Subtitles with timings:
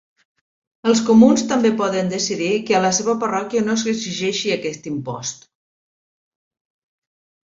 [0.91, 5.47] Els Comuns també poden decidir que a la seva parròquia no s'exigeixi aquest impost.